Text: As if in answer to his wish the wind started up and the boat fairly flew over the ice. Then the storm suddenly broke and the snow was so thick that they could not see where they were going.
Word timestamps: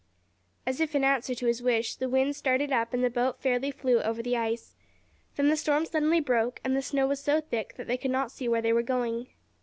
As 0.65 0.81
if 0.81 0.95
in 0.95 1.03
answer 1.03 1.35
to 1.35 1.45
his 1.45 1.61
wish 1.61 1.93
the 1.95 2.09
wind 2.09 2.35
started 2.35 2.71
up 2.71 2.91
and 2.91 3.03
the 3.03 3.09
boat 3.11 3.39
fairly 3.39 3.69
flew 3.69 4.01
over 4.01 4.23
the 4.23 4.35
ice. 4.35 4.75
Then 5.35 5.49
the 5.49 5.55
storm 5.55 5.85
suddenly 5.85 6.19
broke 6.19 6.59
and 6.63 6.75
the 6.75 6.81
snow 6.81 7.05
was 7.07 7.19
so 7.23 7.39
thick 7.39 7.75
that 7.75 7.85
they 7.85 7.97
could 7.97 8.09
not 8.09 8.31
see 8.31 8.47
where 8.49 8.63
they 8.63 8.73
were 8.73 8.81
going. 8.81 9.27